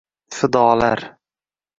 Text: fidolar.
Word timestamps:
fidolar. 0.37 0.99